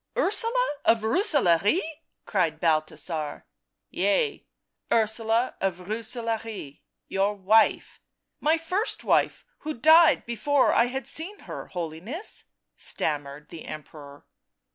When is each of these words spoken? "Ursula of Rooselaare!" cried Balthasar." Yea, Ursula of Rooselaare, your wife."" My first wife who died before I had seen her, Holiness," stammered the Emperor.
"Ursula 0.17 0.77
of 0.83 1.01
Rooselaare!" 1.01 1.79
cried 2.25 2.59
Balthasar." 2.59 3.45
Yea, 3.91 4.47
Ursula 4.91 5.55
of 5.61 5.77
Rooselaare, 5.81 6.79
your 7.07 7.35
wife."" 7.35 7.99
My 8.41 8.57
first 8.57 9.03
wife 9.03 9.45
who 9.59 9.75
died 9.75 10.25
before 10.25 10.73
I 10.73 10.87
had 10.87 11.05
seen 11.07 11.41
her, 11.41 11.67
Holiness," 11.67 12.45
stammered 12.75 13.49
the 13.49 13.65
Emperor. 13.65 14.25